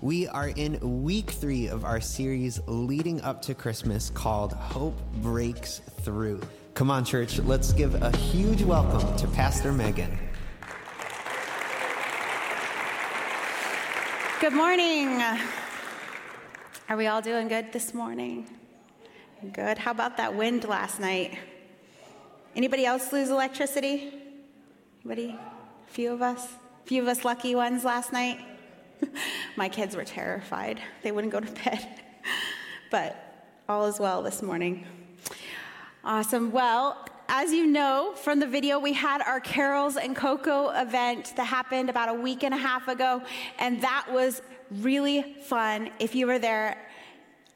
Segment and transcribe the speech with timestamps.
[0.00, 5.80] We are in week three of our series leading up to Christmas called Hope Breaks
[6.02, 6.40] Through.
[6.74, 10.16] Come on, church, let's give a huge welcome to Pastor Megan.
[14.40, 15.20] Good morning.
[16.88, 18.46] Are we all doing good this morning?
[19.52, 19.78] Good.
[19.78, 21.36] How about that wind last night?
[22.54, 24.12] Anybody else lose electricity?
[25.04, 25.36] Anybody?
[25.88, 26.52] A few of us?
[26.84, 28.38] A few of us lucky ones last night?
[29.56, 30.80] My kids were terrified.
[31.02, 31.86] They wouldn't go to bed.
[32.90, 34.86] but all is well this morning.
[36.04, 36.50] Awesome.
[36.52, 41.44] Well, as you know from the video, we had our Carols and Cocoa event that
[41.44, 43.22] happened about a week and a half ago,
[43.58, 45.90] and that was really fun.
[45.98, 46.87] If you were there,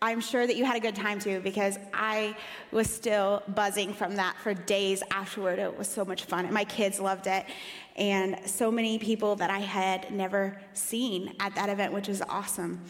[0.02, 2.36] I'm sure that you had a good time too because I
[2.72, 5.60] was still buzzing from that for days afterward.
[5.60, 6.44] It was so much fun.
[6.44, 7.46] And my kids loved it
[7.94, 12.80] and so many people that I had never seen at that event, which was awesome.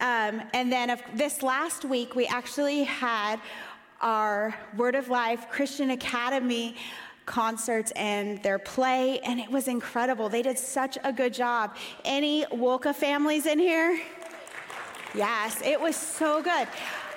[0.00, 3.40] Um, and then this last week, we actually had
[4.00, 6.76] our Word of Life Christian Academy
[7.26, 10.28] concerts and their play, and it was incredible.
[10.28, 11.76] They did such a good job.
[12.04, 14.00] Any Wolka families in here?
[15.14, 16.66] Yes, it was so good.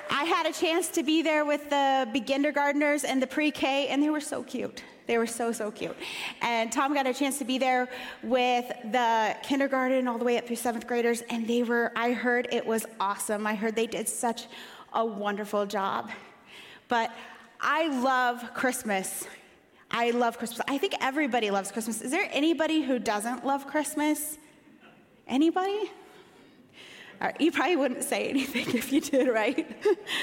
[0.10, 4.04] I had a chance to be there with the beginnergartners and the pre K, and
[4.04, 4.84] they were so cute.
[5.08, 5.96] They were so, so cute.
[6.42, 7.88] And Tom got a chance to be there
[8.22, 12.50] with the kindergarten all the way up through seventh graders, and they were, I heard
[12.52, 13.48] it was awesome.
[13.48, 14.48] I heard they did such
[14.94, 16.12] a wonderful job.
[16.90, 17.12] But
[17.62, 19.26] I love Christmas.
[19.90, 20.62] I love Christmas.
[20.68, 22.02] I think everybody loves Christmas.
[22.02, 24.38] Is there anybody who doesn't love Christmas?
[25.28, 25.92] Anybody?
[27.40, 29.68] You probably wouldn't say anything if you did, right?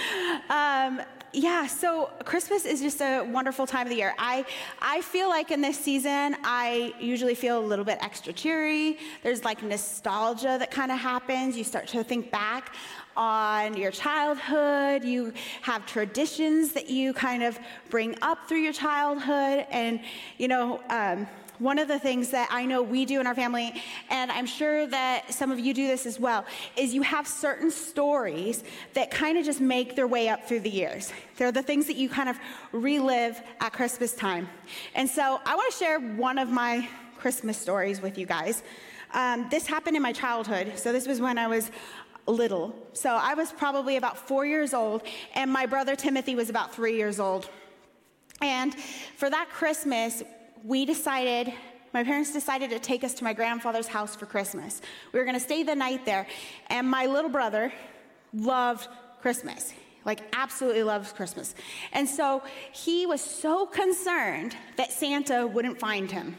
[0.50, 1.02] um,
[1.34, 4.14] yeah, so Christmas is just a wonderful time of the year.
[4.18, 4.44] I,
[4.82, 8.98] I feel like in this season, I usually feel a little bit extra cheery.
[9.22, 11.56] There's like nostalgia that kind of happens.
[11.56, 12.74] You start to think back
[13.16, 15.04] on your childhood.
[15.04, 15.32] You
[15.62, 19.66] have traditions that you kind of bring up through your childhood.
[19.70, 20.00] And,
[20.36, 21.26] you know, um,
[21.62, 23.80] one of the things that I know we do in our family,
[24.10, 26.44] and I'm sure that some of you do this as well,
[26.76, 28.64] is you have certain stories
[28.94, 31.12] that kind of just make their way up through the years.
[31.36, 32.36] They're the things that you kind of
[32.72, 34.48] relive at Christmas time.
[34.94, 38.62] And so I want to share one of my Christmas stories with you guys.
[39.12, 40.72] Um, this happened in my childhood.
[40.76, 41.70] So this was when I was
[42.26, 42.74] little.
[42.92, 45.02] So I was probably about four years old,
[45.34, 47.48] and my brother Timothy was about three years old.
[48.40, 48.74] And
[49.16, 50.22] for that Christmas,
[50.64, 51.52] we decided,
[51.92, 54.80] my parents decided to take us to my grandfather's house for Christmas.
[55.12, 56.26] We were going to stay the night there,
[56.68, 57.72] and my little brother
[58.32, 58.88] loved
[59.20, 59.72] Christmas.
[60.04, 61.54] Like, absolutely loves Christmas.
[61.92, 66.36] And so he was so concerned that Santa wouldn't find him.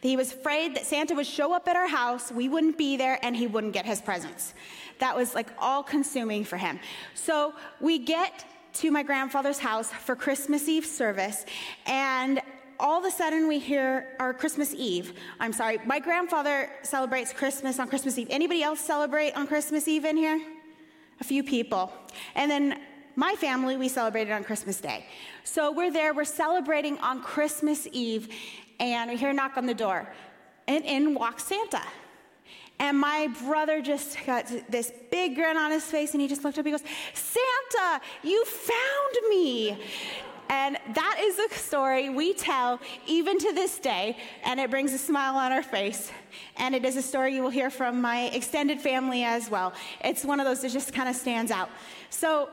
[0.00, 3.18] He was afraid that Santa would show up at our house, we wouldn't be there,
[3.22, 4.54] and he wouldn't get his presents.
[4.98, 6.80] That was like all consuming for him.
[7.14, 11.44] So we get to my grandfather's house for Christmas Eve service,
[11.86, 12.40] and
[12.80, 15.14] all of a sudden we hear our Christmas Eve.
[15.40, 18.28] I'm sorry, my grandfather celebrates Christmas on Christmas Eve.
[18.30, 20.40] Anybody else celebrate on Christmas Eve in here?
[21.20, 21.92] A few people.
[22.34, 22.80] And then
[23.16, 25.06] my family, we celebrated on Christmas Day.
[25.42, 28.28] So we're there, we're celebrating on Christmas Eve,
[28.78, 30.08] and we hear a knock on the door.
[30.68, 31.82] And in walks Santa.
[32.78, 36.58] And my brother just got this big grin on his face, and he just looked
[36.58, 39.76] up and he goes, Santa, you found me.
[40.48, 44.98] And that is a story we tell even to this day, and it brings a
[44.98, 46.10] smile on our face.
[46.56, 49.72] And it is a story you will hear from my extended family as well.
[50.02, 51.70] It's one of those that just kind of stands out.
[52.10, 52.48] So,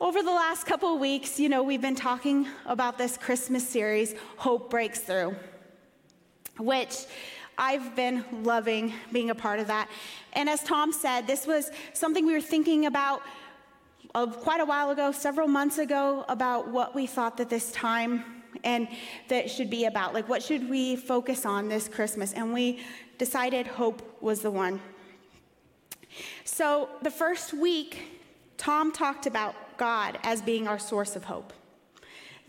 [0.00, 4.14] over the last couple of weeks, you know, we've been talking about this Christmas series,
[4.38, 5.36] Hope Breaks Through,
[6.58, 7.04] which
[7.58, 9.90] I've been loving being a part of that.
[10.32, 13.20] And as Tom said, this was something we were thinking about
[14.14, 18.24] of quite a while ago, several months ago, about what we thought that this time
[18.64, 18.88] and
[19.28, 20.14] that should be about.
[20.14, 22.32] Like, what should we focus on this Christmas?
[22.32, 22.80] And we
[23.18, 24.80] decided hope was the one.
[26.44, 28.20] So, the first week,
[28.56, 31.52] Tom talked about God as being our source of hope.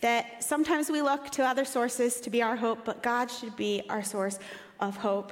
[0.02, 3.84] That sometimes we look to other sources to be our hope, but God should be
[3.88, 4.40] our source
[4.80, 5.31] of hope.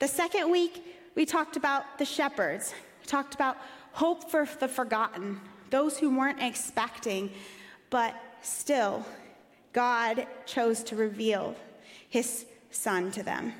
[0.00, 0.84] The second week,
[1.14, 2.74] we talked about the shepherds.
[3.00, 3.56] We talked about
[3.92, 5.40] hope for the forgotten,
[5.72, 7.32] those who weren't expecting,
[7.90, 9.04] but still,
[9.72, 11.56] God chose to reveal
[12.08, 13.52] his son to them.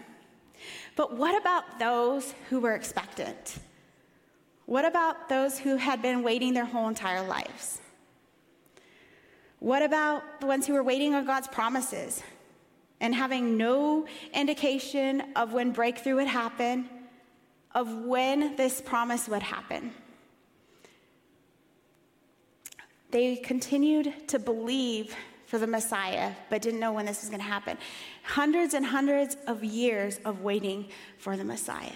[0.94, 3.58] But what about those who were expectant?
[4.66, 7.80] What about those who had been waiting their whole entire lives?
[9.58, 12.22] What about the ones who were waiting on God's promises
[13.00, 16.88] and having no indication of when breakthrough would happen
[17.74, 19.92] of when this promise would happen.
[23.12, 25.14] They continued to believe
[25.46, 27.76] for the Messiah, but didn't know when this was going to happen.
[28.22, 30.88] Hundreds and hundreds of years of waiting
[31.18, 31.90] for the Messiah.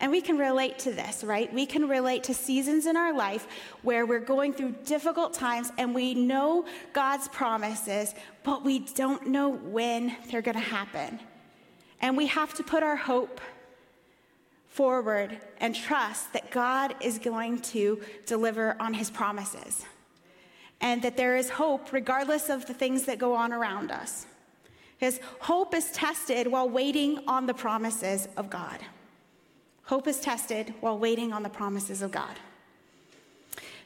[0.00, 1.52] And we can relate to this, right?
[1.52, 3.46] We can relate to seasons in our life
[3.82, 9.50] where we're going through difficult times and we know God's promises, but we don't know
[9.50, 11.20] when they're going to happen.
[12.00, 13.38] And we have to put our hope
[14.78, 19.84] forward and trust that God is going to deliver on his promises
[20.80, 24.26] and that there is hope regardless of the things that go on around us.
[24.96, 28.78] Because hope is tested while waiting on the promises of God.
[29.82, 32.36] Hope is tested while waiting on the promises of God.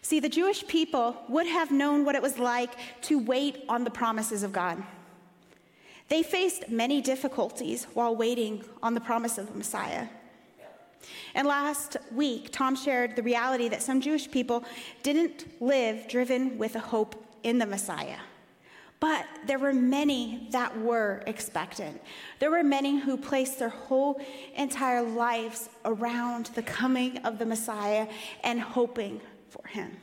[0.03, 2.73] See, the Jewish people would have known what it was like
[3.05, 4.83] to wait on the promises of God.
[6.11, 10.09] They faced many difficulties while waiting on the promise of the Messiah.
[11.35, 14.65] And last week, Tom shared the reality that some Jewish people
[15.03, 18.19] didn't live driven with a hope in the Messiah.
[19.01, 22.01] But there were many that were expectant.
[22.39, 24.21] There were many who placed their whole
[24.55, 28.07] entire lives around the coming of the Messiah
[28.45, 29.97] and hoping for him.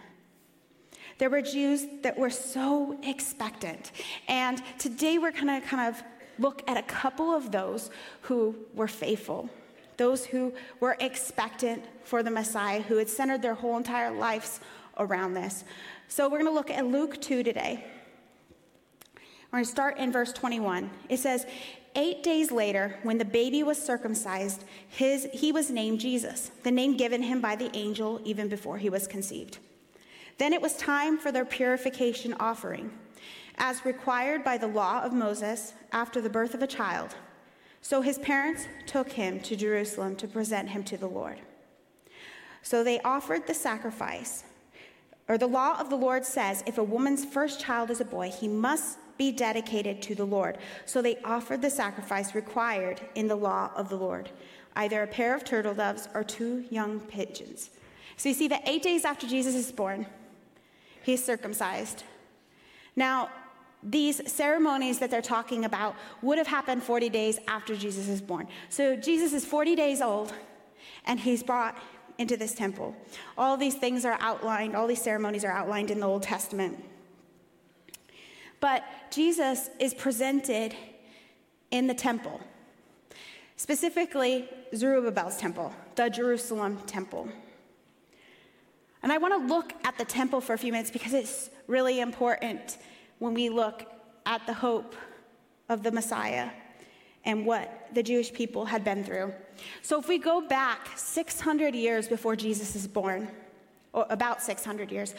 [1.17, 3.93] There were Jews that were so expectant.
[4.27, 6.03] And today we're going to kind of
[6.37, 7.89] look at a couple of those
[8.23, 9.49] who were faithful
[9.99, 14.59] those who were expectant for the Messiah, who had centered their whole entire lives
[14.97, 15.63] around this.
[16.07, 17.85] So we're going to look at Luke 2 today.
[19.51, 20.89] We're going to start in verse 21.
[21.09, 21.45] It says,
[21.95, 26.97] Eight days later, when the baby was circumcised, his, he was named Jesus, the name
[26.97, 29.57] given him by the angel even before he was conceived.
[30.37, 32.91] Then it was time for their purification offering,
[33.57, 37.15] as required by the law of Moses after the birth of a child.
[37.81, 41.39] So his parents took him to Jerusalem to present him to the Lord.
[42.61, 44.43] So they offered the sacrifice.
[45.27, 48.31] Or the law of the Lord says if a woman's first child is a boy,
[48.31, 50.57] he must be dedicated to the Lord.
[50.85, 54.29] So they offered the sacrifice required in the law of the Lord
[54.75, 57.69] either a pair of turtle doves or two young pigeons.
[58.15, 60.05] So you see that eight days after Jesus is born,
[61.03, 62.03] he's circumcised.
[62.95, 63.29] Now,
[63.81, 68.47] these ceremonies that they're talking about would have happened 40 days after Jesus is born.
[68.69, 70.33] So Jesus is 40 days old,
[71.05, 71.77] and he's brought
[72.17, 72.95] into this temple.
[73.37, 76.83] All these things are outlined, all these ceremonies are outlined in the Old Testament.
[78.59, 80.75] But Jesus is presented
[81.71, 82.41] in the temple,
[83.55, 87.29] specifically Zerubbabel's temple, the Jerusalem temple.
[89.01, 92.01] And I want to look at the temple for a few minutes because it's really
[92.01, 92.77] important
[93.19, 93.85] when we look
[94.25, 94.95] at the hope
[95.69, 96.49] of the Messiah
[97.25, 99.33] and what the Jewish people had been through.
[99.81, 103.29] So, if we go back 600 years before Jesus is born,
[103.93, 105.15] or about 600 years,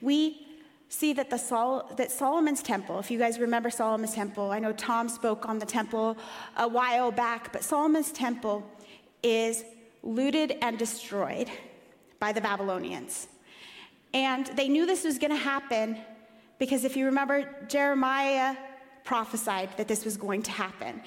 [0.00, 0.46] we
[0.88, 4.72] see that, the Sol- that Solomon's temple, if you guys remember Solomon's temple, I know
[4.72, 6.16] Tom spoke on the temple
[6.56, 8.68] a while back, but Solomon's temple
[9.22, 9.64] is
[10.02, 11.48] looted and destroyed
[12.18, 13.28] by the Babylonians.
[14.12, 15.98] And they knew this was going to happen
[16.60, 18.54] because if you remember, Jeremiah
[19.02, 21.02] prophesied that this was going to happen.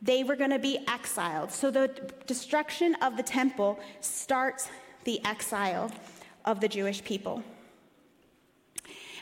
[0.00, 1.50] They were going to be exiled.
[1.50, 1.88] So the
[2.26, 4.68] destruction of the temple starts
[5.04, 5.90] the exile
[6.44, 7.42] of the Jewish people.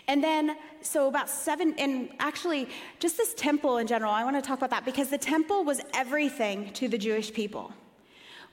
[0.06, 2.68] And then, so about seven, and actually,
[3.00, 5.80] just this temple in general, I want to talk about that because the temple was
[5.94, 7.72] everything to the Jewish people.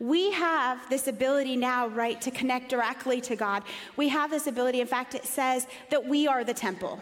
[0.02, 3.62] We have this ability now, right, to connect directly to God.
[3.98, 4.82] We have this ability.
[4.82, 7.00] In fact, it says that we are the temple.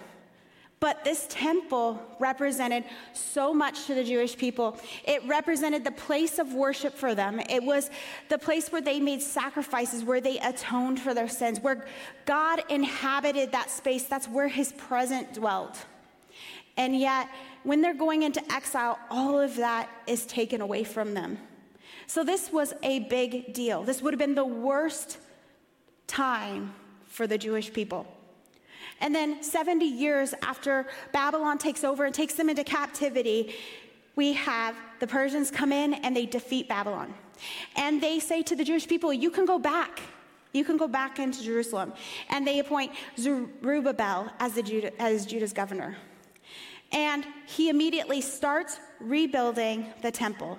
[0.81, 4.77] But this temple represented so much to the Jewish people.
[5.05, 7.39] It represented the place of worship for them.
[7.49, 7.89] It was
[8.27, 11.85] the place where they made sacrifices, where they atoned for their sins, where
[12.25, 14.03] God inhabited that space.
[14.03, 15.85] That's where his presence dwelt.
[16.75, 17.29] And yet,
[17.63, 21.37] when they're going into exile, all of that is taken away from them.
[22.09, 23.83] So this was a big deal.
[23.83, 25.19] This would have been the worst
[26.07, 26.73] time
[27.05, 28.07] for the Jewish people.
[28.99, 33.53] And then 70 years after Babylon takes over and takes them into captivity,
[34.15, 37.13] we have the Persians come in and they defeat Babylon.
[37.75, 40.01] And they say to the Jewish people, You can go back.
[40.51, 41.93] You can go back into Jerusalem.
[42.29, 45.95] And they appoint Zerubbabel as, Judah, as Judah's governor.
[46.91, 50.57] And he immediately starts rebuilding the temple.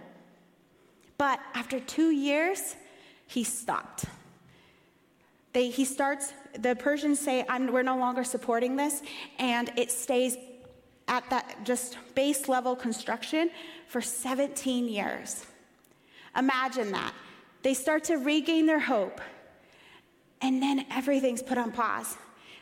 [1.20, 2.76] But after two years,
[3.26, 4.06] he stopped.
[5.52, 9.02] They, he starts, the Persians say, we're no longer supporting this,
[9.38, 10.38] and it stays
[11.08, 13.50] at that just base level construction
[13.86, 15.44] for 17 years.
[16.38, 17.12] Imagine that.
[17.60, 19.20] They start to regain their hope,
[20.40, 22.16] and then everything's put on pause.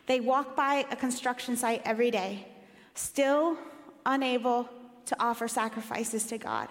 [0.07, 2.49] They walk by a construction site every day,
[2.95, 3.57] still
[4.05, 4.69] unable
[5.07, 6.69] to offer sacrifices to God,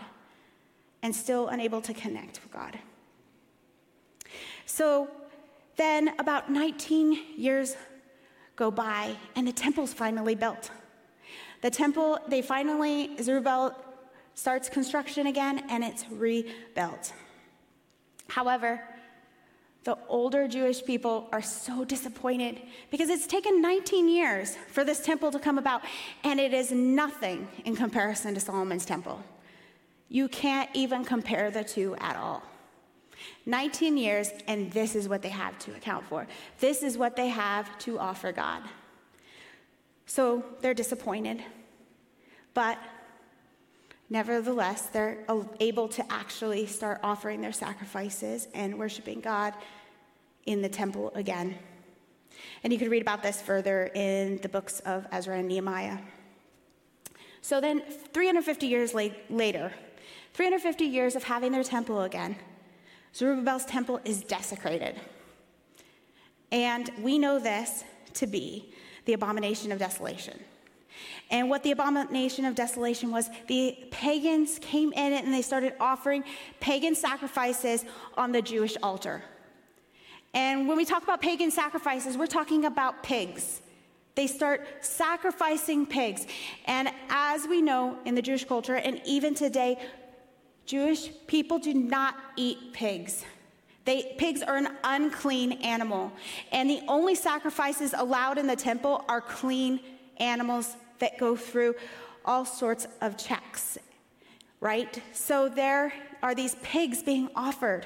[1.08, 2.78] and still unable to connect with God.
[4.66, 5.08] So
[5.78, 7.78] then, about 19 years
[8.58, 10.70] go by, and the temple's finally built.
[11.62, 13.74] The temple, they finally, Zerubbabel
[14.34, 17.14] starts construction again, and it's rebuilt.
[18.28, 18.82] However,
[19.86, 22.62] the older Jewish people are so disappointed
[22.92, 25.84] because it's taken 19 years for this temple to come about,
[26.26, 29.24] and it is nothing in comparison to Solomon's temple.
[30.10, 32.44] You can't even compare the two at all.
[33.46, 36.28] 19 years, and this is what they have to account for.
[36.60, 38.62] This is what they have to offer God.
[40.06, 41.44] So they're disappointed,
[42.54, 42.78] but
[44.10, 45.26] nevertheless, they're
[45.60, 49.54] able to actually start offering their sacrifices and worshiping God
[50.46, 51.58] in the temple again.
[52.64, 55.98] And you could read about this further in the books of Ezra and Nehemiah.
[57.42, 57.82] So then,
[58.14, 59.72] 350 years later,
[60.38, 62.36] 350 years of having their temple again,
[63.16, 64.96] Zerubbabel's temple is desecrated.
[66.52, 68.72] And we know this to be
[69.06, 70.40] the abomination of desolation.
[71.32, 76.24] And what the abomination of desolation was, the pagans came in and they started offering
[76.60, 77.84] pagan sacrifices
[78.16, 79.24] on the Jewish altar.
[80.36, 83.64] And when we talk about pagan sacrifices, we're talking about pigs.
[84.14, 86.26] They start sacrificing pigs.
[86.66, 89.78] And as we know in the Jewish culture, and even today,
[90.68, 93.26] Jewish people do not eat pigs.
[93.86, 96.12] They, pigs are an unclean animal.
[96.52, 99.80] And the only sacrifices allowed in the temple are clean
[100.18, 101.76] animals that go through
[102.26, 103.78] all sorts of checks,
[104.60, 105.02] right?
[105.14, 107.86] So there are these pigs being offered.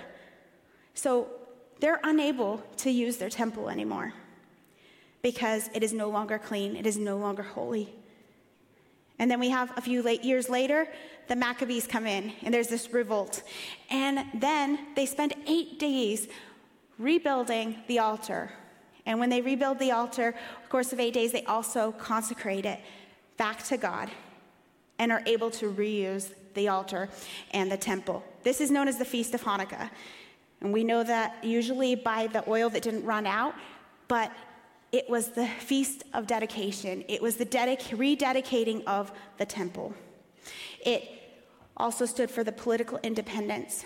[0.95, 1.27] So
[1.79, 4.13] they're unable to use their temple anymore
[5.21, 7.93] because it is no longer clean, it is no longer holy.
[9.21, 10.87] And then we have a few late years later,
[11.27, 13.43] the Maccabees come in, and there's this revolt.
[13.91, 16.27] And then they spend eight days
[16.97, 18.51] rebuilding the altar.
[19.05, 22.79] And when they rebuild the altar, of course of eight days, they also consecrate it
[23.37, 24.09] back to God
[24.97, 27.07] and are able to reuse the altar
[27.51, 28.23] and the temple.
[28.41, 29.91] This is known as the Feast of Hanukkah.
[30.61, 33.53] And we know that usually by the oil that didn't run out,
[34.07, 34.31] but
[34.91, 37.03] it was the feast of dedication.
[37.07, 39.93] It was the dedic- rededicating of the temple.
[40.85, 41.09] It
[41.77, 43.85] also stood for the political independence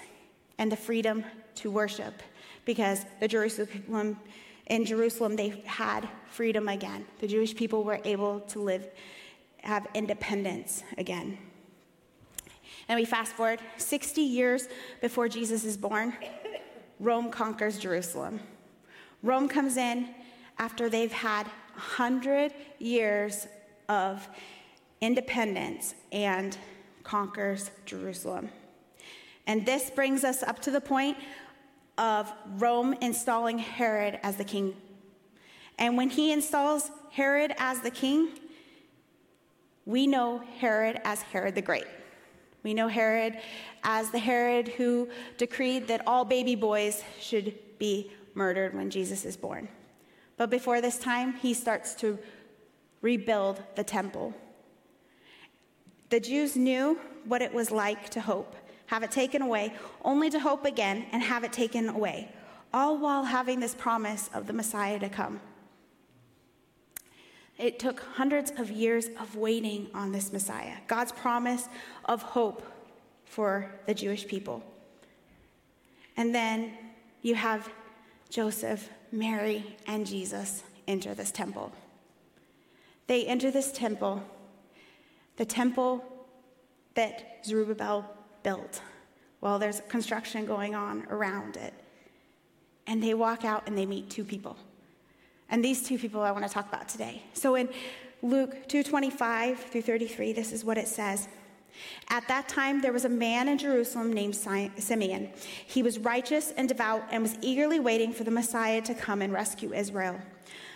[0.57, 1.23] and the freedom
[1.55, 2.23] to worship
[2.65, 4.19] because the Jerusalem
[4.67, 7.05] in Jerusalem they had freedom again.
[7.19, 8.87] The Jewish people were able to live
[9.61, 11.37] have independence again.
[12.87, 14.67] And we fast forward 60 years
[15.01, 16.13] before Jesus is born,
[16.99, 18.39] Rome conquers Jerusalem.
[19.23, 20.09] Rome comes in
[20.57, 23.47] after they've had 100 years
[23.89, 24.27] of
[25.01, 26.57] independence and
[27.03, 28.49] conquers Jerusalem.
[29.47, 31.17] And this brings us up to the point
[31.97, 34.75] of Rome installing Herod as the king.
[35.77, 38.29] And when he installs Herod as the king,
[39.85, 41.85] we know Herod as Herod the Great.
[42.63, 43.37] We know Herod
[43.83, 49.37] as the Herod who decreed that all baby boys should be murdered when Jesus is
[49.37, 49.67] born.
[50.37, 52.19] But before this time, he starts to
[53.01, 54.33] rebuild the temple.
[56.09, 58.55] The Jews knew what it was like to hope,
[58.87, 59.73] have it taken away,
[60.03, 62.31] only to hope again and have it taken away,
[62.73, 65.39] all while having this promise of the Messiah to come.
[67.57, 71.69] It took hundreds of years of waiting on this Messiah, God's promise
[72.03, 72.63] of hope
[73.23, 74.61] for the Jewish people.
[76.17, 76.73] And then
[77.21, 77.69] you have
[78.29, 81.71] Joseph Mary, and Jesus enter this temple.
[83.07, 84.23] They enter this temple,
[85.37, 86.03] the temple
[86.95, 88.09] that Zerubbabel
[88.43, 88.81] built
[89.39, 91.73] while there's construction going on around it.
[92.87, 94.57] And they walk out and they meet two people.
[95.49, 97.21] And these two people I want to talk about today.
[97.33, 97.69] So in
[98.21, 101.27] Luke 2:25 through 33, this is what it says.
[102.09, 105.29] At that time, there was a man in Jerusalem named Simeon.
[105.65, 109.33] He was righteous and devout and was eagerly waiting for the Messiah to come and
[109.33, 110.19] rescue Israel.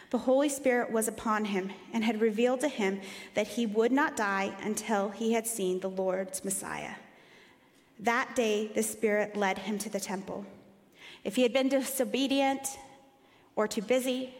[0.09, 2.99] The Holy Spirit was upon him and had revealed to him
[3.35, 6.95] that he would not die until he had seen the Lord's Messiah.
[7.99, 10.45] That day, the Spirit led him to the temple.
[11.23, 12.79] If he had been disobedient
[13.55, 14.33] or too busy,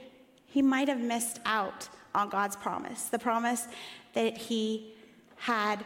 [0.48, 3.68] he might have missed out on God's promise, the promise
[4.14, 4.94] that he
[5.36, 5.86] had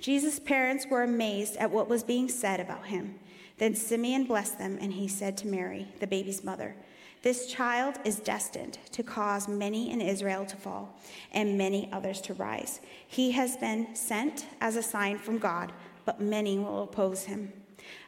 [0.00, 3.14] Jesus' parents were amazed at what was being said about him.
[3.58, 6.74] Then Simeon blessed them, and he said to Mary, the baby's mother,
[7.22, 10.98] This child is destined to cause many in Israel to fall,
[11.32, 12.80] and many others to rise.
[13.06, 15.72] He has been sent as a sign from God,
[16.04, 17.52] but many will oppose him.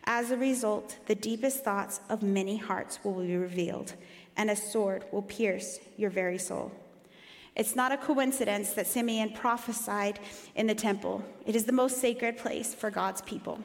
[0.04, 3.94] As a result, the deepest thoughts of many hearts will be revealed,
[4.36, 6.72] and a sword will pierce your very soul.
[7.56, 10.20] It's not a coincidence that Simeon prophesied
[10.54, 11.24] in the temple.
[11.46, 13.58] It is the most sacred place for God's people.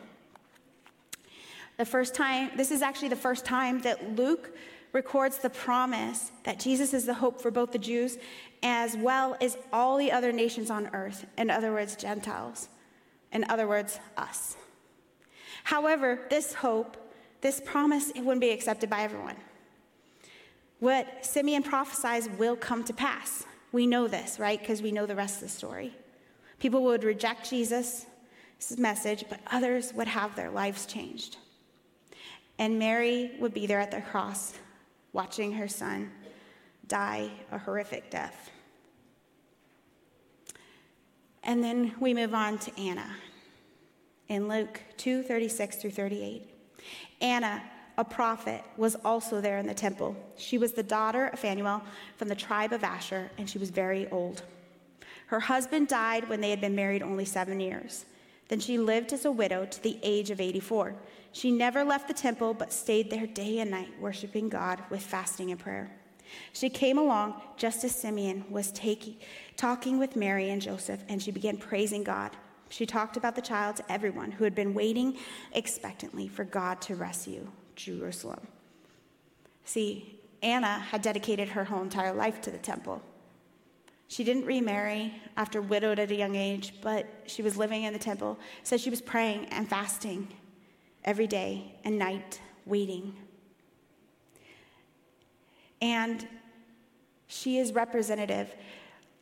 [1.78, 4.56] The first time, this is actually the first time that Luke
[4.94, 8.18] records the promise that Jesus is the hope for both the Jews
[8.64, 12.70] as well as all the other nations on earth, in other words, Gentiles,
[13.32, 14.56] in other words, us.
[15.64, 16.98] However, this hope,
[17.42, 19.36] this promise, it wouldn't be accepted by everyone.
[20.80, 23.46] What Simeon prophesies will come to pass.
[23.72, 24.60] We know this, right?
[24.60, 25.94] Because we know the rest of the story.
[26.60, 28.06] People would reject Jesus'
[28.78, 31.38] message, but others would have their lives changed.
[32.60, 34.54] And Mary would be there at the cross,
[35.14, 36.12] watching her son
[36.88, 38.52] die a horrific death.
[41.44, 43.16] And then we move on to Anna
[44.28, 46.48] in Luke 2 36 through 38.
[47.20, 47.64] Anna,
[47.98, 50.16] a prophet, was also there in the temple.
[50.38, 51.84] She was the daughter of Phanuel
[52.18, 54.44] from the tribe of Asher, and she was very old.
[55.28, 58.06] Her husband died when they had been married only seven years.
[58.50, 60.94] Then she lived as a widow to the age of 84.
[61.32, 65.52] She never left the temple, but stayed there day and night, worshiping God with fasting
[65.52, 65.90] and prayer.
[66.54, 69.16] She came along just as Simeon was taking,
[69.56, 72.36] talking with Mary and Joseph, and she began praising God.
[72.68, 75.18] She talked about the child to everyone who had been waiting
[75.54, 77.50] expectantly for God to rescue
[77.86, 78.48] Jerusalem.
[79.66, 83.02] See, Anna had dedicated her whole entire life to the temple.
[84.08, 88.00] She didn't remarry after widowed at a young age, but she was living in the
[88.00, 88.38] temple.
[88.64, 90.28] So she was praying and fasting
[91.06, 93.16] every day and night, waiting.
[95.82, 96.28] And
[97.28, 98.54] she is representative,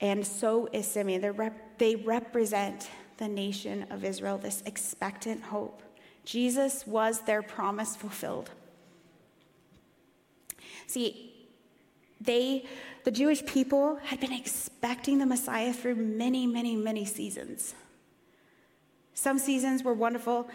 [0.02, 1.22] and so is Simeon.
[1.34, 5.84] Rep- they represent the nation of Israel, this expectant hope.
[6.25, 8.51] Jesus was their promise fulfilled.
[10.88, 11.47] See,
[12.21, 12.65] they,
[13.03, 17.75] the Jewish people, had been expecting the Messiah through many, many, many seasons.
[19.13, 20.49] Some seasons were wonderful,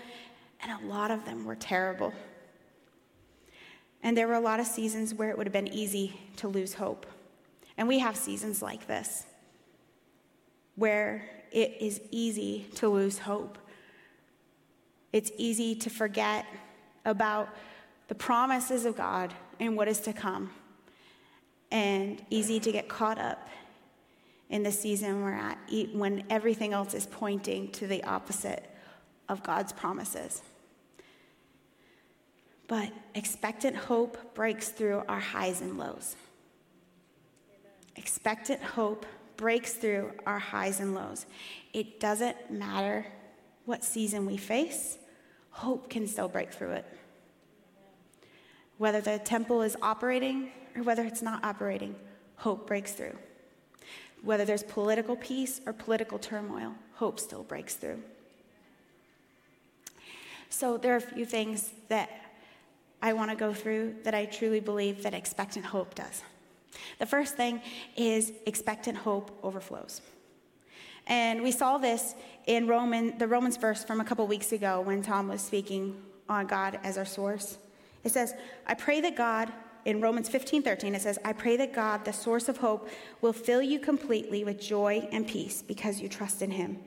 [0.63, 2.13] and a lot of them were terrible.
[4.03, 6.75] And there were a lot of seasons where it would have been easy to lose
[6.75, 7.07] hope.
[7.77, 9.25] And we have seasons like this,
[10.77, 13.59] where it is easy to lose hope.
[15.15, 16.45] It's easy to forget
[17.05, 17.49] about
[18.09, 20.51] the promises of God and what is to come
[21.71, 23.49] and easy to get caught up
[24.51, 25.57] in the season we're at
[25.93, 28.69] when everything else is pointing to the opposite
[29.29, 30.43] of God's promises.
[32.67, 36.17] But expectant hope breaks through our highs and lows.
[37.95, 41.25] Expectant hope breaks through our highs and lows.
[41.73, 43.07] It doesn't matter
[43.65, 44.99] what season we face,
[45.55, 46.85] hope can still break through it.
[48.77, 51.95] Whether the temple is operating or whether it's not operating,
[52.37, 53.17] hope breaks through.
[54.23, 58.03] Whether there's political peace or political turmoil, hope still breaks through.
[60.49, 62.11] So there are a few things that
[63.01, 66.23] I want to go through that I truly believe that expectant hope does.
[66.99, 67.61] The first thing
[67.97, 70.01] is expectant hope overflows.
[71.07, 72.15] And we saw this
[72.47, 76.47] in Roman, the Romans verse from a couple weeks ago when Tom was speaking on
[76.47, 77.59] God as our source.
[78.05, 78.35] It says,
[78.67, 79.53] I pray that God,
[79.85, 82.89] in Romans 15 13, it says, I pray that God, the source of hope,
[83.21, 86.79] will fill you completely with joy and peace because you trust in him.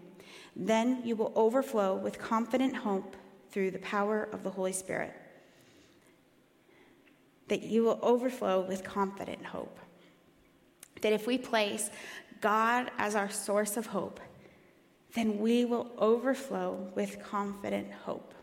[0.56, 3.16] Then you will overflow with confident hope
[3.52, 5.14] through the power of the Holy Spirit.
[7.48, 9.78] That you will overflow with confident hope.
[11.02, 11.92] That if we place
[12.41, 14.19] God as our source of hope,
[15.13, 18.34] then we will overflow with confident hope.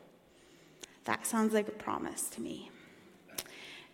[1.05, 2.71] That sounds like a promise to me.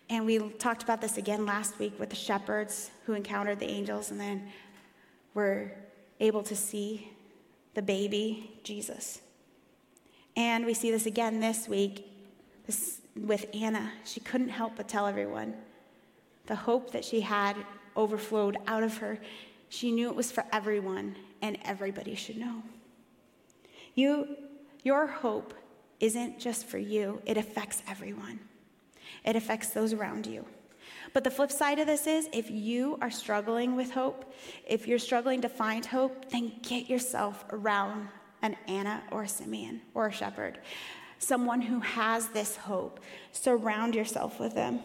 [0.09, 4.11] And we talked about this again last week with the shepherds who encountered the angels
[4.11, 4.49] and then
[5.33, 5.71] were
[6.19, 7.11] able to see
[7.73, 9.21] the baby, Jesus.
[10.35, 12.07] And we see this again this week.
[12.65, 15.53] This, with Anna, she couldn't help but tell everyone.
[16.47, 17.55] The hope that she had
[17.95, 19.19] overflowed out of her.
[19.71, 22.61] She knew it was for everyone, and everybody should know.
[23.95, 24.35] You,
[24.83, 25.53] your hope
[26.01, 28.41] isn't just for you, it affects everyone,
[29.23, 30.45] it affects those around you.
[31.13, 34.33] But the flip side of this is if you are struggling with hope,
[34.67, 38.09] if you're struggling to find hope, then get yourself around
[38.41, 40.59] an Anna or a Simeon or a shepherd,
[41.17, 42.99] someone who has this hope.
[43.31, 44.81] Surround yourself with them.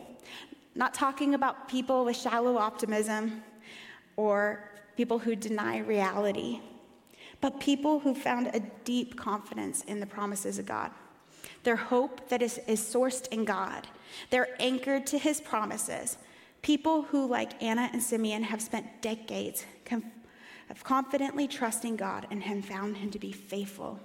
[0.77, 3.43] Not talking about people with shallow optimism
[4.17, 6.61] or people who deny reality,
[7.41, 10.91] but people who found a deep confidence in the promises of God.
[11.63, 13.87] Their hope that is, is sourced in God.
[14.31, 16.17] They're anchored to his promises.
[16.63, 19.65] People who, like Anna and Simeon, have spent decades
[20.71, 24.01] of confidently trusting God and have found him to be faithful.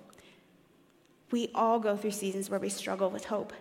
[1.31, 3.53] We all go through seasons where we struggle with hope.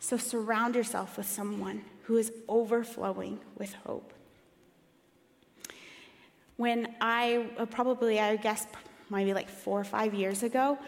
[0.00, 4.12] So surround yourself with someone who is overflowing with hope.
[6.62, 8.68] When I, uh, probably, I guess,
[9.10, 10.78] maybe like four or five years ago,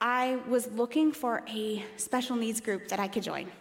[0.00, 3.52] I was looking for a special needs group that I could join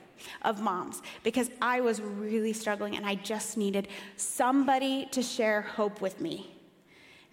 [0.43, 5.99] of moms because I was really struggling and I just needed somebody to share hope
[5.99, 6.55] with me.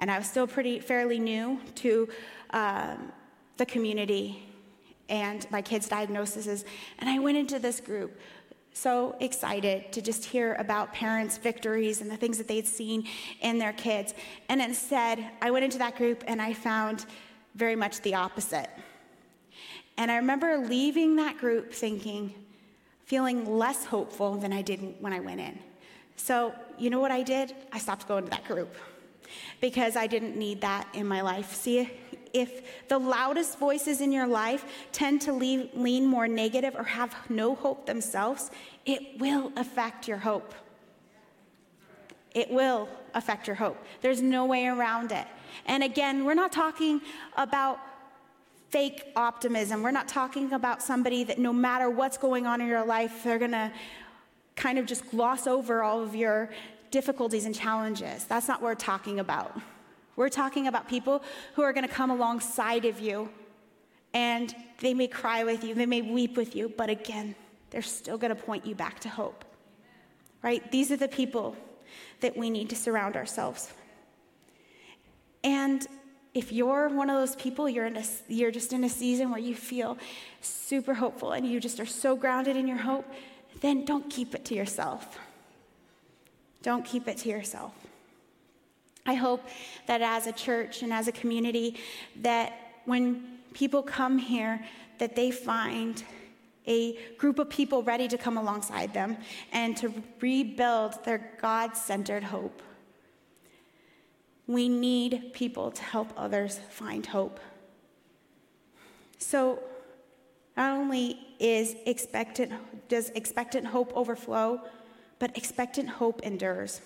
[0.01, 2.09] And I was still pretty fairly new to
[2.51, 3.13] um,
[3.57, 4.43] the community
[5.09, 6.65] and my kids' diagnoses.
[6.99, 8.19] And I went into this group
[8.79, 13.07] so excited to just hear about parents' victories and the things that they'd seen
[13.41, 14.15] in their kids.
[14.49, 17.05] And instead, I went into that group and I found
[17.57, 18.71] very much the opposite.
[19.97, 22.33] And I remember leaving that group thinking,
[23.05, 25.59] feeling less hopeful than I did when I went in.
[26.15, 27.55] So, you know what I did?
[27.73, 28.75] I stopped going to that group
[29.61, 31.55] because I didn't need that in my life.
[31.55, 31.91] See,
[32.33, 37.15] if the loudest voices in your life tend to lean, lean more negative or have
[37.29, 38.51] no hope themselves,
[38.85, 40.55] it will affect your hope.
[42.35, 43.83] It will affect your hope.
[44.01, 45.27] There's no way around it.
[45.67, 47.01] And again, we're not talking
[47.37, 47.81] about
[48.71, 49.83] fake optimism.
[49.83, 53.39] We're not talking about somebody that no matter what's going on in your life, they're
[53.39, 53.73] going to
[54.57, 56.51] kind of just gloss over all of your
[56.91, 58.25] difficulties and challenges.
[58.25, 59.59] That's not what we're talking about.
[60.17, 61.23] We're talking about people
[61.55, 63.29] who are going to come alongside of you
[64.15, 67.35] and they may cry with you, they may weep with you, but again,
[67.71, 69.45] they're still going to point you back to hope.
[70.43, 70.71] Right?
[70.73, 71.57] These are the people
[72.21, 73.73] that we need to surround ourselves.
[75.45, 75.87] And
[76.35, 79.41] if you're one of those people, you're, in a, you're just in a season where
[79.41, 79.99] you feel
[80.41, 83.07] super hopeful and you just are so grounded in your hope,
[83.61, 85.19] then don't keep it to yourself.
[86.69, 87.73] Don't keep it to yourself.
[89.07, 89.43] I hope
[89.87, 91.79] that as a church and as a community,
[92.21, 92.53] that
[92.85, 94.63] when people come here,
[94.99, 96.05] that they find
[96.67, 99.17] a group of people ready to come alongside them
[99.51, 102.61] and to rebuild their God centered hope.
[104.47, 107.41] We need people to help others find hope.
[109.17, 109.61] So,
[110.55, 112.53] not only is expectant,
[112.91, 114.61] does expectant hope overflow,
[115.19, 116.81] but expectant hope endures.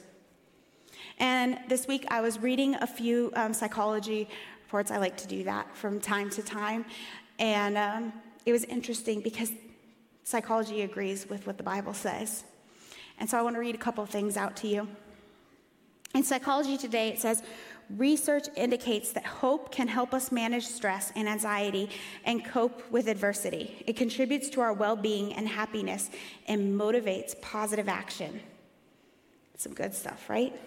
[1.18, 4.28] And this week I was reading a few um, psychology
[4.64, 4.90] reports.
[4.90, 6.84] I like to do that from time to time.
[7.38, 8.12] And um,
[8.46, 9.52] it was interesting because
[10.24, 12.44] psychology agrees with what the Bible says.
[13.18, 14.88] And so I want to read a couple things out to you.
[16.14, 17.42] In Psychology Today, it says
[17.96, 21.90] research indicates that hope can help us manage stress and anxiety
[22.24, 23.82] and cope with adversity.
[23.86, 26.10] It contributes to our well being and happiness
[26.48, 28.40] and motivates positive action.
[29.56, 30.58] Some good stuff, right?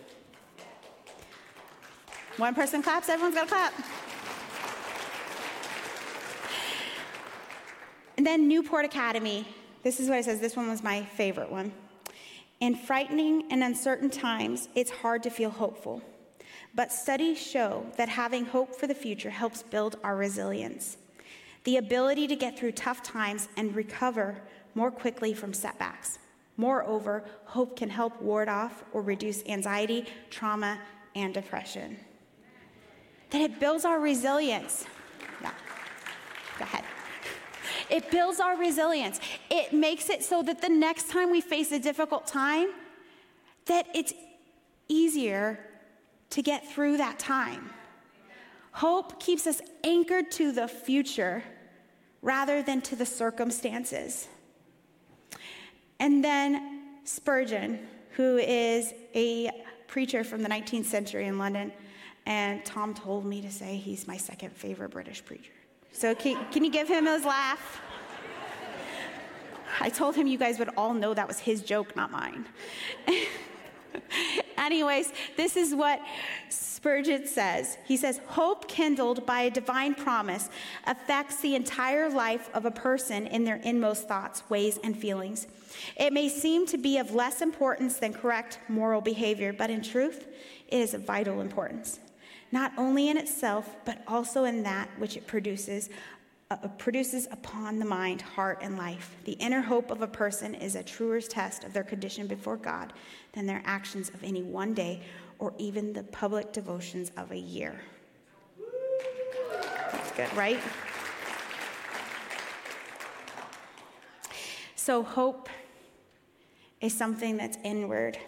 [2.38, 3.74] One person claps, everyone's got to clap.
[8.18, 9.46] And then Newport Academy.
[9.84, 10.40] This is what it says.
[10.40, 11.72] This one was my favorite one.
[12.60, 16.02] In frightening and uncertain times, it's hard to feel hopeful.
[16.76, 20.98] But studies show that having hope for the future helps build our resilience,
[21.64, 24.42] the ability to get through tough times and recover
[24.76, 26.20] more quickly from setbacks.
[26.58, 30.80] Moreover, hope can help ward off or reduce anxiety, trauma,
[31.16, 31.98] and depression.
[33.30, 34.86] That it builds our resilience.
[35.42, 35.52] Yeah.
[36.60, 36.84] Go ahead.
[37.90, 39.20] It builds our resilience.
[39.50, 42.70] It makes it so that the next time we face a difficult time,
[43.66, 44.14] that it's
[44.88, 45.60] easier
[46.36, 47.70] to get through that time.
[48.74, 51.42] Hope keeps us anchored to the future
[52.22, 54.28] rather than to the circumstances.
[55.98, 59.50] And then Spurgeon, who is a
[59.88, 61.72] preacher from the 19th century in London,
[62.26, 65.54] and Tom told me to say he's my second favorite British preacher.
[65.94, 67.80] So, can, can you give him his laugh?
[69.80, 72.46] I told him you guys would all know that was his joke, not mine.
[74.58, 76.02] Anyways, this is what
[76.50, 77.78] Spurgeon says.
[77.86, 80.50] He says, Hope kindled by a divine promise
[80.86, 85.48] affects the entire life of a person in their inmost thoughts, ways, and feelings.
[85.98, 90.28] It may seem to be of less importance than correct moral behavior, but in truth,
[90.68, 92.00] it is of vital importance,
[92.52, 95.90] not only in itself, but also in that which it produces
[96.52, 99.16] uh, produces upon the mind, heart, and life.
[99.26, 102.94] The inner hope of a person is a truer test of their condition before God
[103.34, 105.02] than their actions of any one day
[105.40, 107.82] or even the public devotions of a year.
[109.92, 110.60] That's good, right?
[114.76, 115.50] So, hope
[116.80, 118.20] is something that's inward,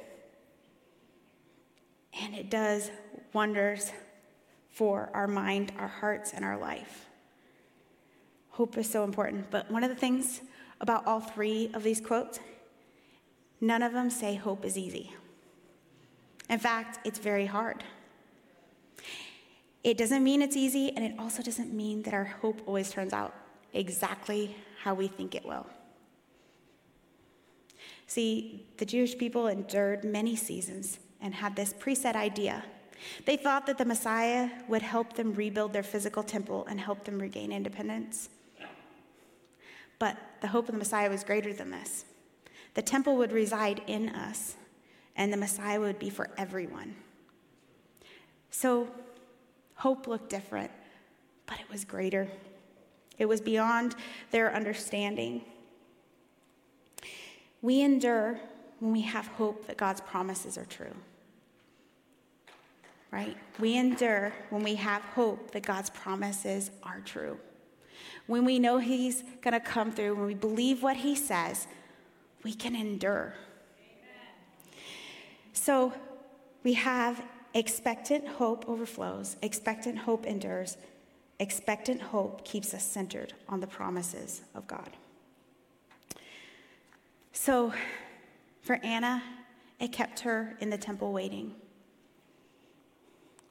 [2.20, 2.90] and it does
[3.32, 3.92] wonders
[4.72, 7.08] for our mind, our hearts, and our life.
[8.58, 9.52] Hope is so important.
[9.52, 10.42] But one of the things
[10.82, 12.40] about all three of these quotes,
[13.62, 15.14] none of them say hope is easy.
[16.50, 17.84] In fact, it's very hard.
[19.84, 23.14] It doesn't mean it's easy, and it also doesn't mean that our hope always turns
[23.14, 23.36] out
[23.76, 25.68] exactly how we think it will.
[28.08, 32.64] See, the Jewish people endured many seasons and had this preset idea.
[33.28, 37.20] They thought that the Messiah would help them rebuild their physical temple and help them
[37.20, 38.30] regain independence.
[40.00, 42.06] But the hope of the Messiah was greater than this.
[42.74, 44.56] The temple would reside in us,
[45.16, 46.96] and the Messiah would be for everyone.
[48.52, 48.88] So,
[49.76, 50.72] hope looked different,
[51.48, 52.28] but it was greater.
[53.18, 53.96] It was beyond
[54.30, 55.42] their understanding.
[57.64, 58.40] We endure
[58.80, 60.96] when we have hope that God's promises are true.
[63.10, 63.36] Right?
[63.60, 67.40] We endure when we have hope that God's promises are true
[68.28, 71.68] when we know He's going to come through, when we believe what He says,
[72.44, 73.34] we can endure.
[73.80, 74.84] Amen.
[75.54, 75.94] So
[76.64, 80.78] we have expectant hope overflows, expectant hope endures,
[81.40, 84.90] expectant hope keeps us centered on the promises of God.
[87.32, 87.74] So
[88.62, 89.24] for Anna,
[89.80, 91.56] it kept her in the temple waiting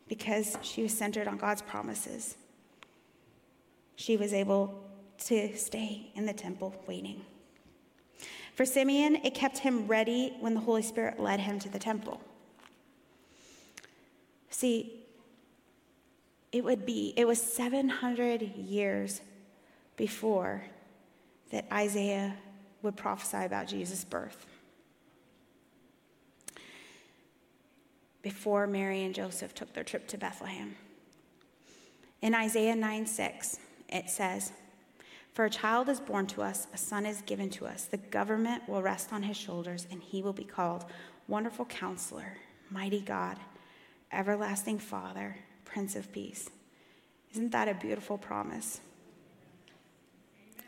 [0.08, 2.36] because she was centered on God's promises
[3.96, 4.82] she was able
[5.18, 7.24] to stay in the temple waiting.
[8.54, 12.20] For Simeon, it kept him ready when the Holy Spirit led him to the temple.
[14.50, 15.04] See,
[16.52, 19.20] it would be, it was 700 years
[19.96, 20.62] before
[21.50, 22.34] that Isaiah
[22.82, 24.46] would prophesy about Jesus' birth.
[28.22, 30.76] Before Mary and Joseph took their trip to Bethlehem.
[32.22, 34.52] In Isaiah 9 6, it says,
[35.32, 37.84] For a child is born to us, a son is given to us.
[37.84, 40.84] The government will rest on his shoulders, and he will be called
[41.28, 42.36] Wonderful Counselor,
[42.70, 43.38] Mighty God,
[44.12, 46.50] Everlasting Father, Prince of Peace.
[47.32, 48.80] Isn't that a beautiful promise?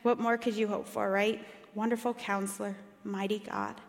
[0.03, 1.45] What more could you hope for, right?
[1.75, 3.81] Wonderful Counselor, Mighty God,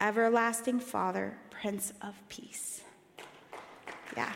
[0.00, 2.82] Everlasting Father, Prince of Peace.
[4.16, 4.32] Yeah.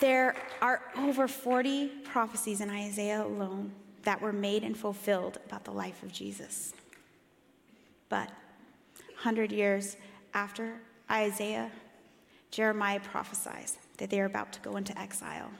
[0.00, 3.72] There are over 40 prophecies in Isaiah alone
[4.04, 6.72] that were made and fulfilled about the life of Jesus.
[8.08, 8.28] But
[9.08, 9.98] 100 years
[10.32, 11.70] after Isaiah,
[12.50, 15.50] Jeremiah prophesies that they are about to go into exile.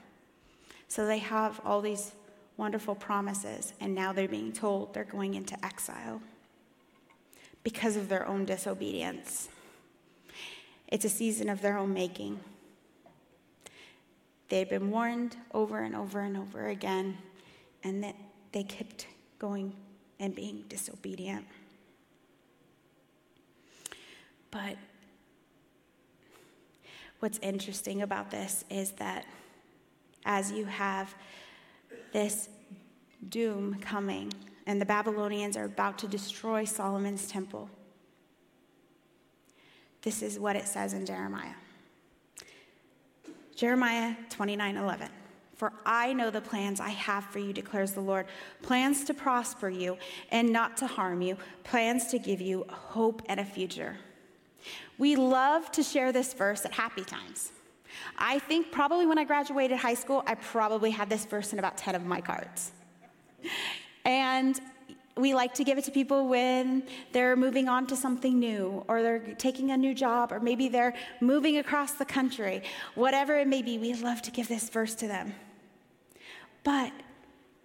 [0.89, 2.13] So they have all these
[2.57, 6.23] wonderful promises, and now they're being told they're going into exile
[7.63, 9.51] because of their own disobedience.
[10.89, 12.41] It's a season of their own making.
[14.51, 17.17] They had been warned over and over and over again,
[17.85, 18.17] and that
[18.53, 19.07] they kept
[19.39, 19.73] going
[20.19, 21.47] and being disobedient.
[24.51, 24.77] But
[27.21, 29.25] what's interesting about this is that
[30.25, 31.15] as you have
[32.13, 32.49] this
[33.29, 34.33] doom coming,
[34.67, 37.71] and the Babylonians are about to destroy Solomon's temple,
[40.03, 41.55] this is what it says in Jeremiah.
[43.61, 45.09] Jeremiah 29 11.
[45.55, 48.25] For I know the plans I have for you, declares the Lord
[48.63, 49.99] plans to prosper you
[50.31, 53.99] and not to harm you, plans to give you hope and a future.
[54.97, 57.53] We love to share this verse at happy times.
[58.17, 61.77] I think probably when I graduated high school, I probably had this verse in about
[61.77, 62.73] 10 of my cards.
[64.07, 64.59] And
[65.17, 69.03] we like to give it to people when they're moving on to something new or
[69.03, 72.63] they're taking a new job or maybe they're moving across the country.
[72.95, 75.35] Whatever it may be, we love to give this verse to them.
[76.63, 76.93] But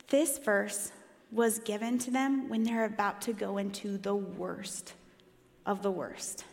[0.08, 0.92] This verse
[1.32, 4.94] was given to them when they're about to go into the worst
[5.66, 6.46] of the worst.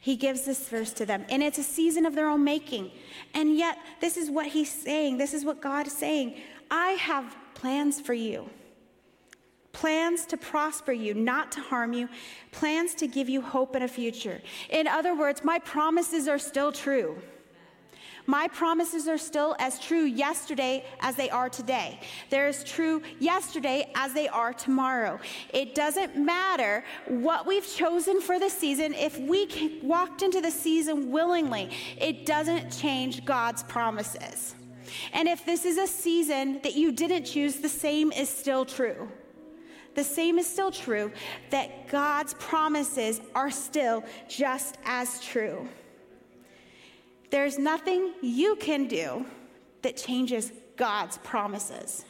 [0.00, 2.90] He gives this verse to them, and it's a season of their own making.
[3.34, 5.18] And yet, this is what he's saying.
[5.18, 6.36] This is what God is saying.
[6.70, 8.48] I have plans for you
[9.74, 12.08] plans to prosper you, not to harm you,
[12.52, 14.40] plans to give you hope and a future.
[14.70, 17.18] In other words, my promises are still true.
[18.26, 22.00] My promises are still as true yesterday as they are today.
[22.30, 25.20] They're as true yesterday as they are tomorrow.
[25.52, 28.94] It doesn't matter what we've chosen for the season.
[28.94, 34.54] If we walked into the season willingly, it doesn't change God's promises.
[35.12, 39.10] And if this is a season that you didn't choose, the same is still true.
[39.94, 41.12] The same is still true
[41.50, 45.68] that God's promises are still just as true.
[47.30, 49.26] There's nothing you can do
[49.82, 52.04] that changes God's promises.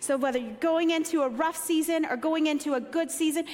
[0.00, 3.46] So, whether you're going into a rough season or going into a good season,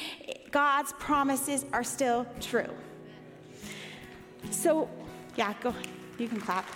[0.51, 2.71] God's promises are still true.
[4.51, 4.88] So,
[5.37, 5.75] yeah, go.
[6.18, 6.66] You can clap.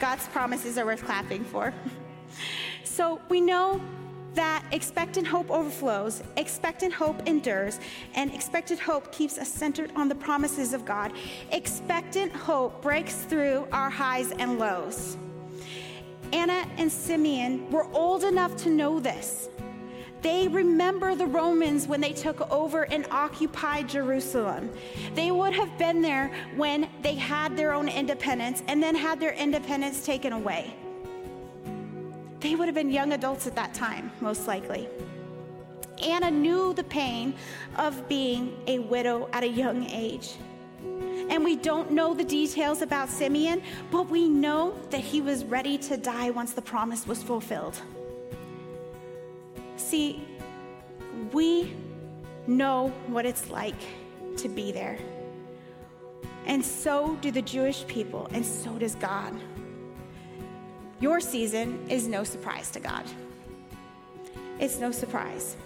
[0.00, 1.72] God's promises are worth clapping for.
[2.84, 3.80] So, we know
[4.34, 7.80] that expectant hope overflows, expectant hope endures,
[8.14, 11.12] and expectant hope keeps us centered on the promises of God.
[11.50, 15.16] Expectant hope breaks through our highs and lows.
[16.32, 19.48] Anna and Simeon were old enough to know this.
[20.20, 24.70] They remember the Romans when they took over and occupied Jerusalem.
[25.14, 29.32] They would have been there when they had their own independence and then had their
[29.32, 30.74] independence taken away.
[32.40, 34.88] They would have been young adults at that time, most likely.
[36.02, 37.34] Anna knew the pain
[37.76, 40.34] of being a widow at a young age.
[41.30, 45.76] And we don't know the details about Simeon, but we know that he was ready
[45.78, 47.80] to die once the promise was fulfilled.
[49.76, 50.24] See,
[51.32, 51.74] we
[52.46, 53.80] know what it's like
[54.36, 54.98] to be there.
[56.46, 59.34] And so do the Jewish people, and so does God.
[61.00, 63.04] Your season is no surprise to God.
[64.58, 65.56] It's no surprise.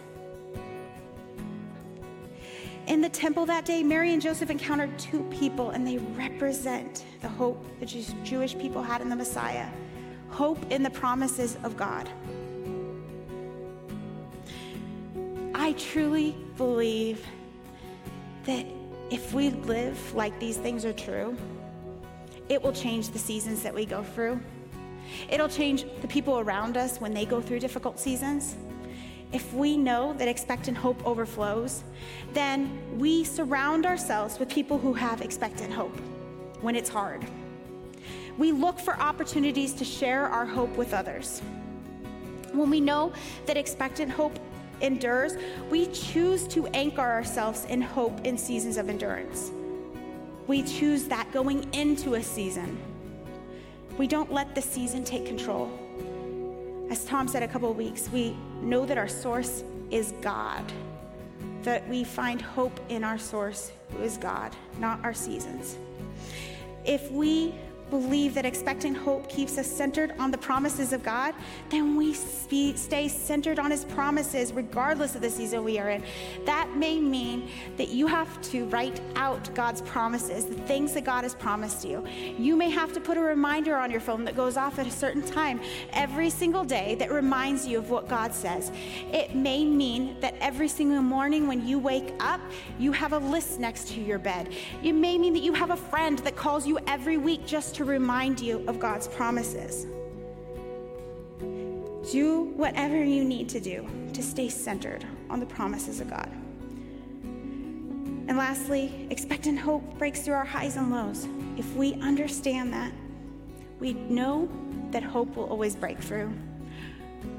[2.86, 7.28] In the temple that day, Mary and Joseph encountered two people, and they represent the
[7.28, 9.68] hope the Jewish people had in the Messiah
[10.32, 12.08] hope in the promises of God.
[15.54, 17.24] I truly believe
[18.44, 18.66] that
[19.10, 21.36] if we live like these things are true,
[22.48, 24.40] it will change the seasons that we go through.
[25.28, 28.56] It'll change the people around us when they go through difficult seasons.
[29.32, 31.84] If we know that expectant hope overflows,
[32.34, 35.96] then we surround ourselves with people who have expectant hope
[36.60, 37.24] when it's hard.
[38.36, 41.40] We look for opportunities to share our hope with others.
[42.52, 43.12] When we know
[43.46, 44.38] that expectant hope
[44.82, 45.36] endures,
[45.70, 49.50] we choose to anchor ourselves in hope in seasons of endurance.
[50.46, 52.78] We choose that going into a season.
[53.98, 55.70] We don't let the season take control.
[56.90, 60.64] As Tom said a couple of weeks, we know that our source is God,
[61.62, 65.76] that we find hope in our source, who is God, not our seasons.
[66.84, 67.54] If we
[67.92, 71.34] believe that expecting hope keeps us centered on the promises of God,
[71.68, 76.02] then we stay centered on His promises regardless of the season we are in.
[76.46, 81.22] That may mean that you have to write out God's promises, the things that God
[81.24, 82.02] has promised you.
[82.38, 84.90] You may have to put a reminder on your phone that goes off at a
[84.90, 85.60] certain time
[85.92, 88.72] every single day that reminds you of what God says.
[89.12, 92.40] It may mean that every single morning when you wake up,
[92.78, 94.48] you have a list next to your bed.
[94.82, 97.81] It may mean that you have a friend that calls you every week just to
[97.82, 99.86] to remind you of God's promises.
[102.12, 106.30] Do whatever you need to do to stay centered on the promises of God.
[108.28, 111.26] And lastly, expectant hope breaks through our highs and lows.
[111.56, 112.92] If we understand that,
[113.80, 114.48] we know
[114.92, 116.32] that hope will always break through.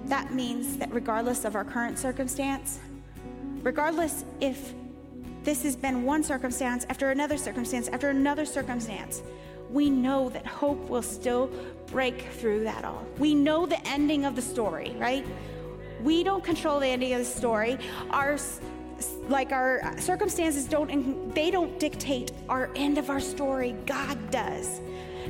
[0.08, 2.80] That means that regardless of our current circumstance,
[3.62, 4.74] regardless if
[5.46, 9.22] this has been one circumstance after another circumstance after another circumstance,
[9.74, 11.50] we know that hope will still
[11.88, 13.06] break through that all.
[13.18, 15.26] We know the ending of the story, right?
[16.02, 17.78] We don't control the ending of the story.
[18.12, 18.38] Our
[19.28, 23.76] like our circumstances don't they don't dictate our end of our story.
[23.86, 24.80] God does.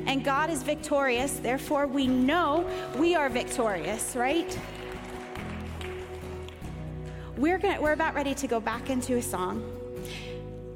[0.05, 4.59] And God is victorious, therefore we know we are victorious, right?
[7.37, 9.82] We're going we're about ready to go back into a song.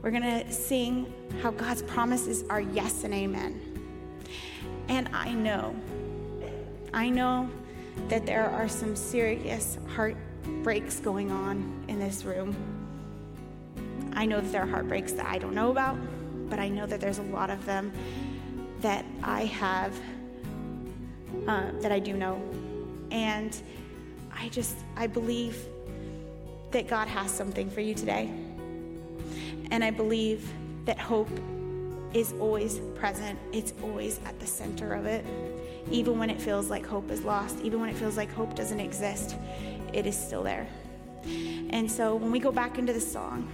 [0.02, 3.62] We're going to sing how God's promises are yes and amen.
[4.88, 5.76] And I know
[6.94, 7.50] I know
[8.08, 12.56] that there are some serious heartbreaks going on in this room.
[14.14, 15.98] I know that there are heartbreaks that I don't know about,
[16.50, 17.92] but I know that there's a lot of them
[18.82, 20.00] that I have,
[21.48, 22.42] uh, that I do know.
[23.12, 23.56] And
[24.36, 25.68] I just, I believe
[26.72, 28.32] that God has something for you today.
[29.72, 30.48] And I believe
[30.86, 31.30] that hope
[32.14, 35.26] is always present, it's always at the center of it.
[35.92, 38.80] Even when it feels like hope is lost, even when it feels like hope doesn't
[38.80, 39.36] exist,
[39.94, 40.68] it is still there.
[41.70, 43.50] And so when we go back into the song,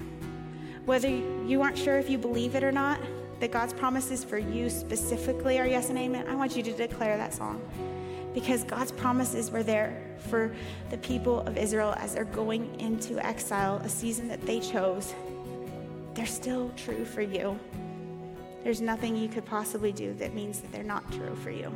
[0.85, 2.99] whether you aren't sure if you believe it or not,
[3.39, 7.17] that God's promises for you specifically are yes and amen, I want you to declare
[7.17, 7.61] that song.
[8.33, 10.55] Because God's promises were there for
[10.89, 15.13] the people of Israel as they're going into exile, a season that they chose.
[16.13, 17.59] They're still true for you.
[18.63, 21.73] There's nothing you could possibly do that means that they're not true for you.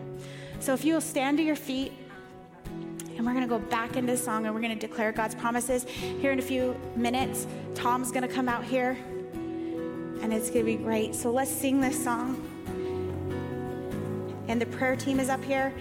[0.59, 1.91] So if you'll stand to your feet,
[3.17, 5.85] and we're going to go back into song and we're going to declare God's promises.
[5.85, 8.91] Here in a few minutes, Tom's going to come out here
[10.21, 11.15] and it's going to be great.
[11.15, 12.43] So let's sing this song.
[14.47, 15.73] And the prayer team is up here.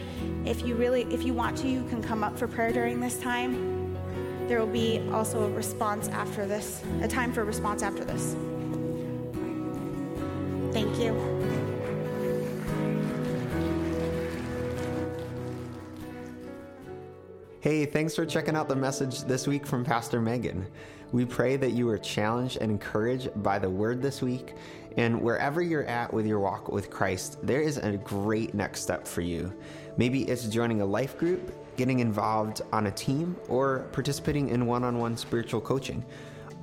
[0.44, 3.18] If you really if you want to, you can come up for prayer during this
[3.18, 3.75] time.
[4.48, 8.36] There will be also a response after this, a time for a response after this.
[10.72, 11.14] Thank you.
[17.60, 20.64] Hey, thanks for checking out the message this week from Pastor Megan.
[21.10, 24.54] We pray that you were challenged and encouraged by the word this week.
[24.96, 29.08] And wherever you're at with your walk with Christ, there is a great next step
[29.08, 29.52] for you.
[29.96, 34.82] Maybe it's joining a life group, getting involved on a team, or participating in one
[34.84, 36.04] on one spiritual coaching.